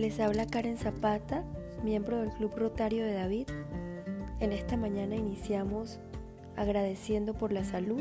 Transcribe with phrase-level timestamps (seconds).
[0.00, 1.44] Les habla Karen Zapata,
[1.84, 3.48] miembro del Club Rotario de David.
[4.40, 6.00] En esta mañana iniciamos
[6.56, 8.00] agradeciendo por la salud.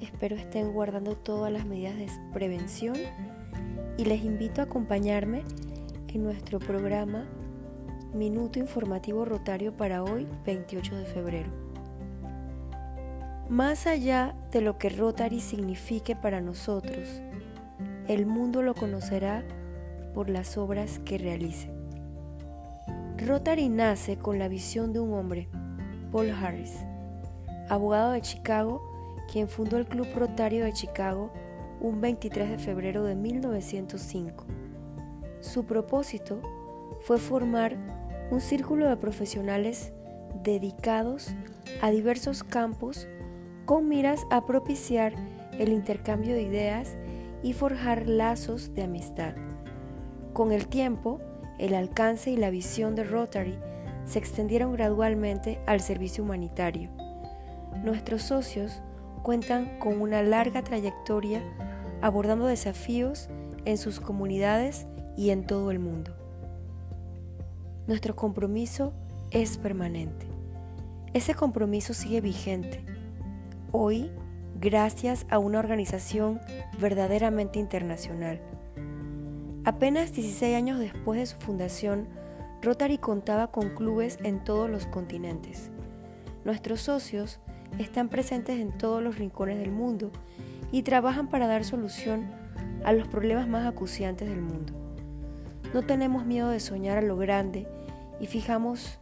[0.00, 2.94] Espero estén guardando todas las medidas de prevención
[3.98, 5.42] y les invito a acompañarme
[6.06, 7.26] en nuestro programa
[8.14, 11.50] Minuto Informativo Rotario para hoy, 28 de febrero.
[13.48, 17.20] Más allá de lo que Rotary signifique para nosotros,
[18.06, 19.42] el mundo lo conocerá
[20.14, 21.70] por las obras que realice.
[23.16, 25.48] Rotary nace con la visión de un hombre,
[26.10, 26.74] Paul Harris,
[27.68, 28.82] abogado de Chicago,
[29.30, 31.30] quien fundó el Club Rotario de Chicago
[31.80, 34.44] un 23 de febrero de 1905.
[35.40, 36.40] Su propósito
[37.00, 37.76] fue formar
[38.30, 39.92] un círculo de profesionales
[40.42, 41.30] dedicados
[41.80, 43.08] a diversos campos
[43.64, 45.14] con miras a propiciar
[45.58, 46.96] el intercambio de ideas
[47.42, 49.34] y forjar lazos de amistad.
[50.32, 51.20] Con el tiempo,
[51.58, 53.58] el alcance y la visión de Rotary
[54.04, 56.90] se extendieron gradualmente al servicio humanitario.
[57.84, 58.80] Nuestros socios
[59.22, 61.42] cuentan con una larga trayectoria
[62.00, 63.28] abordando desafíos
[63.64, 64.86] en sus comunidades
[65.16, 66.12] y en todo el mundo.
[67.86, 68.92] Nuestro compromiso
[69.30, 70.26] es permanente.
[71.12, 72.84] Ese compromiso sigue vigente.
[73.72, 74.10] Hoy,
[74.60, 76.40] gracias a una organización
[76.78, 78.40] verdaderamente internacional
[79.64, 82.08] Apenas 16 años después de su fundación,
[82.62, 85.70] Rotary contaba con clubes en todos los continentes.
[86.46, 87.40] Nuestros socios
[87.78, 90.12] están presentes en todos los rincones del mundo
[90.72, 92.30] y trabajan para dar solución
[92.84, 94.72] a los problemas más acuciantes del mundo.
[95.74, 97.68] No tenemos miedo de soñar a lo grande
[98.18, 98.98] y fijamos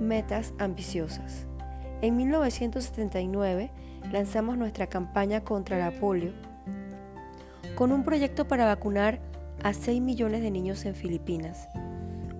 [0.00, 1.46] metas ambiciosas.
[2.00, 3.70] En 1979
[4.10, 6.32] lanzamos nuestra campaña contra la polio
[7.74, 9.20] con un proyecto para vacunar
[9.64, 11.70] a 6 millones de niños en Filipinas.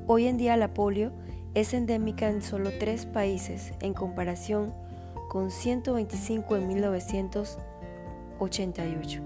[0.07, 1.11] Hoy en día la polio
[1.55, 4.75] es endémica en solo 3 países en comparación
[5.31, 9.23] con 125 en 1988.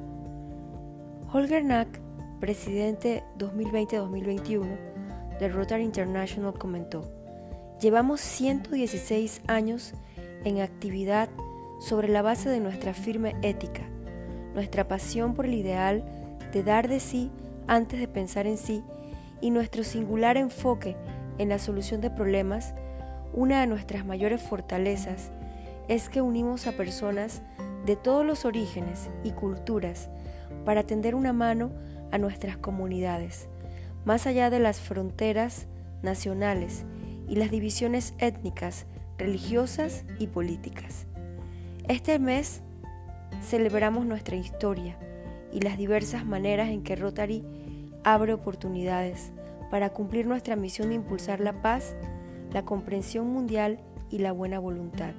[1.33, 1.89] Holger Nack,
[2.39, 4.79] presidente 2020-2021
[5.41, 7.03] de Rotary International, comentó,
[7.81, 9.95] llevamos 116 años
[10.45, 11.29] en actividad
[11.81, 13.83] sobre la base de nuestra firme ética,
[14.55, 16.05] nuestra pasión por el ideal
[16.53, 17.33] de dar de sí
[17.69, 18.83] antes de pensar en sí
[19.41, 20.97] y nuestro singular enfoque
[21.39, 22.75] en la solución de problemas,
[23.33, 25.31] una de nuestras mayores fortalezas
[25.87, 27.43] es que unimos a personas
[27.87, 30.09] de todos los orígenes y culturas
[30.65, 31.71] para tender una mano
[32.11, 33.49] a nuestras comunidades,
[34.05, 35.67] más allá de las fronteras
[36.03, 36.85] nacionales
[37.29, 38.87] y las divisiones étnicas,
[39.19, 41.07] religiosas y políticas.
[41.87, 42.63] Este mes
[43.43, 44.99] celebramos nuestra historia,
[45.53, 47.45] y las diversas maneras en que Rotary
[48.05, 49.33] abre oportunidades
[49.71, 51.95] para cumplir nuestra misión de impulsar la paz,
[52.53, 55.13] la comprensión mundial y la buena voluntad.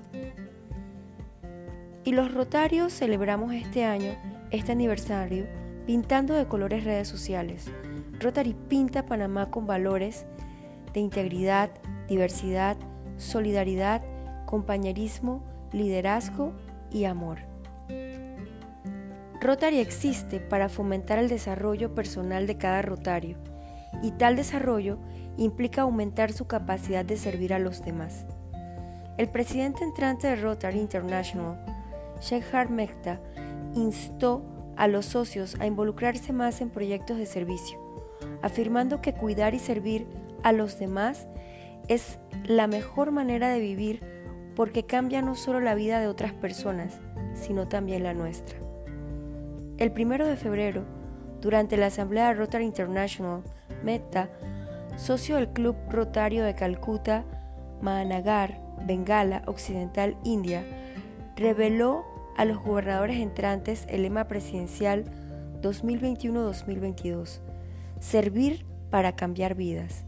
[2.03, 4.15] Y los Rotarios celebramos este año,
[4.51, 5.45] este aniversario,
[5.85, 7.69] pintando de colores redes sociales.
[8.19, 10.25] Rotary pinta Panamá con valores
[10.93, 11.69] de integridad,
[12.07, 12.77] diversidad,
[13.17, 14.01] solidaridad,
[14.45, 16.53] compañerismo, liderazgo
[16.91, 17.48] y amor.
[19.41, 23.37] Rotary existe para fomentar el desarrollo personal de cada rotario
[24.03, 24.99] y tal desarrollo
[25.37, 28.25] implica aumentar su capacidad de servir a los demás.
[29.17, 31.57] El presidente entrante de Rotary International,
[32.19, 33.21] Shekhar Mehta,
[33.75, 34.43] instó
[34.75, 37.79] a los socios a involucrarse más en proyectos de servicio,
[38.41, 40.05] afirmando que cuidar y servir
[40.43, 41.27] a los demás
[41.87, 44.01] es la mejor manera de vivir
[44.55, 46.99] porque cambia no solo la vida de otras personas,
[47.33, 48.68] sino también la nuestra.
[49.79, 50.83] El primero de febrero,
[51.39, 53.43] durante la Asamblea Rotary International,
[53.81, 54.29] Meta,
[54.97, 57.23] socio del Club Rotario de Calcuta,
[57.81, 60.65] Mahanagar, Bengala Occidental, India,
[61.37, 62.03] reveló
[62.35, 65.05] a los gobernadores entrantes el lema presidencial
[65.61, 67.39] 2021-2022,
[68.01, 70.03] Servir para cambiar vidas.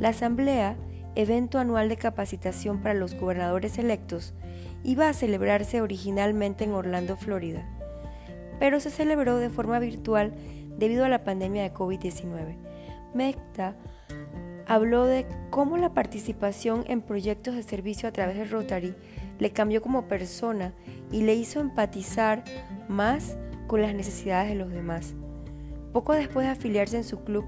[0.00, 0.74] La Asamblea,
[1.14, 4.34] evento anual de capacitación para los gobernadores electos,
[4.82, 7.64] iba a celebrarse originalmente en Orlando, Florida
[8.62, 10.34] pero se celebró de forma virtual
[10.78, 12.58] debido a la pandemia de COVID-19.
[13.12, 13.74] Mecta
[14.68, 18.94] habló de cómo la participación en proyectos de servicio a través de Rotary
[19.40, 20.74] le cambió como persona
[21.10, 22.44] y le hizo empatizar
[22.86, 23.36] más
[23.66, 25.16] con las necesidades de los demás.
[25.92, 27.44] Poco después de afiliarse en su club,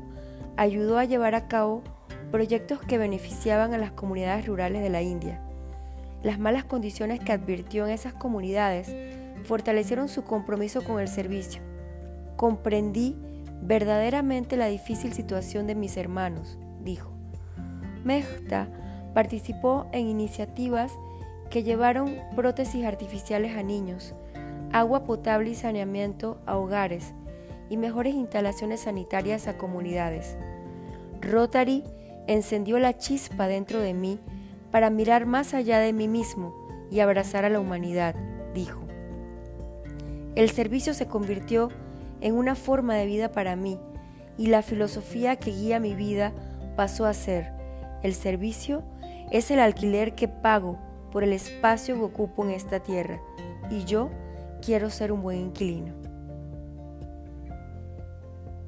[0.57, 1.85] ayudó a llevar a cabo
[2.33, 5.41] proyectos que beneficiaban a las comunidades rurales de la India.
[6.25, 8.93] Las malas condiciones que advirtió en esas comunidades
[9.43, 11.61] fortalecieron su compromiso con el servicio.
[12.37, 13.17] Comprendí
[13.63, 17.11] verdaderamente la difícil situación de mis hermanos, dijo.
[18.05, 18.69] Mehta
[19.15, 20.93] participó en iniciativas
[21.51, 24.15] que llevaron prótesis artificiales a niños,
[24.73, 27.15] agua potable y saneamiento a hogares
[27.71, 30.37] y mejores instalaciones sanitarias a comunidades.
[31.21, 31.85] Rotary
[32.27, 34.19] encendió la chispa dentro de mí
[34.71, 36.55] para mirar más allá de mí mismo
[36.91, 38.15] y abrazar a la humanidad,
[38.55, 38.84] dijo.
[40.37, 41.71] El servicio se convirtió
[42.21, 43.79] en una forma de vida para mí
[44.37, 46.33] y la filosofía que guía mi vida
[46.77, 47.53] pasó a ser,
[48.03, 48.83] el servicio
[49.31, 50.79] es el alquiler que pago
[51.13, 53.21] por el espacio que ocupo en esta tierra
[53.71, 54.11] y yo
[54.61, 55.95] quiero ser un buen inquilino.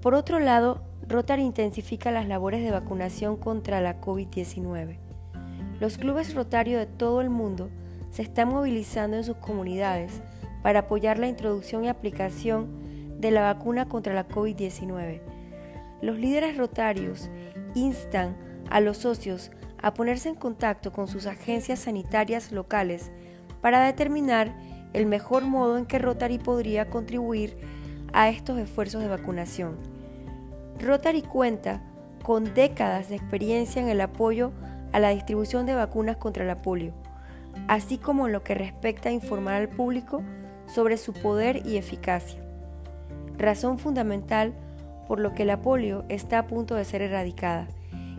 [0.00, 4.98] Por otro lado, Rotary intensifica las labores de vacunación contra la COVID-19.
[5.80, 7.70] Los clubes Rotario de todo el mundo
[8.10, 10.22] se están movilizando en sus comunidades
[10.66, 15.20] para apoyar la introducción y aplicación de la vacuna contra la COVID-19.
[16.02, 17.30] Los líderes rotarios
[17.76, 18.36] instan
[18.68, 23.12] a los socios a ponerse en contacto con sus agencias sanitarias locales
[23.60, 24.56] para determinar
[24.92, 27.56] el mejor modo en que Rotary podría contribuir
[28.12, 29.76] a estos esfuerzos de vacunación.
[30.80, 31.80] Rotary cuenta
[32.24, 34.50] con décadas de experiencia en el apoyo
[34.92, 36.92] a la distribución de vacunas contra la polio,
[37.68, 40.24] así como en lo que respecta a informar al público
[40.66, 42.40] sobre su poder y eficacia.
[43.38, 44.54] Razón fundamental
[45.06, 47.68] por lo que la polio está a punto de ser erradicada.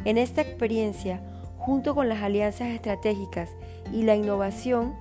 [0.06, 1.22] En esta experiencia,
[1.58, 3.50] junto con las alianzas estratégicas
[3.92, 4.96] y la innovación,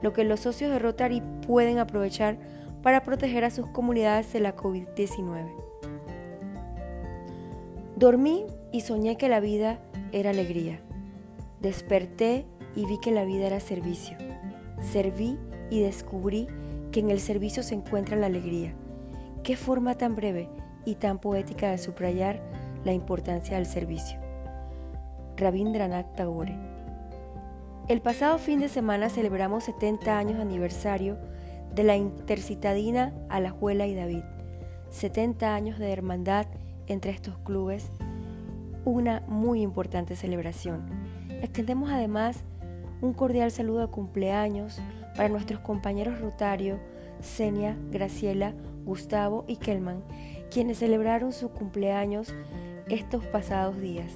[0.00, 2.36] lo que los socios de Rotary pueden aprovechar
[2.82, 5.50] para proteger a sus comunidades de la COVID-19.
[7.96, 9.78] Dormí y soñé que la vida
[10.12, 10.80] era alegría.
[11.60, 12.44] Desperté
[12.76, 14.16] y vi que la vida era servicio.
[14.82, 15.38] Serví
[15.70, 16.46] y descubrí
[16.94, 18.72] que en el servicio se encuentra la alegría.
[19.42, 20.48] Qué forma tan breve
[20.84, 22.40] y tan poética de subrayar
[22.84, 24.20] la importancia del servicio.
[25.36, 26.56] Rabindranath Tagore.
[27.88, 31.18] El pasado fin de semana celebramos 70 años de aniversario
[31.74, 34.22] de la intercitadina Alajuela y David.
[34.90, 36.46] 70 años de hermandad
[36.86, 37.90] entre estos clubes,
[38.84, 40.84] una muy importante celebración.
[41.42, 42.44] Extendemos además
[43.00, 44.80] un cordial saludo de cumpleaños
[45.16, 46.78] para nuestros compañeros Rotario,
[47.20, 48.54] Senia, Graciela,
[48.84, 50.02] Gustavo y Kelman,
[50.50, 52.34] quienes celebraron su cumpleaños
[52.88, 54.12] estos pasados días.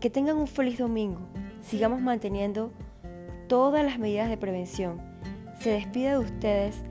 [0.00, 1.20] Que tengan un feliz domingo.
[1.62, 2.72] Sigamos manteniendo
[3.48, 5.00] todas las medidas de prevención.
[5.58, 6.82] Se despide de ustedes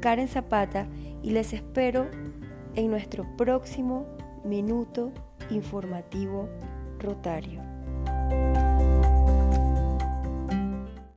[0.00, 0.86] Karen Zapata
[1.22, 2.06] y les espero
[2.74, 4.06] en nuestro próximo
[4.44, 5.12] minuto
[5.50, 6.48] informativo
[6.98, 7.67] rotario.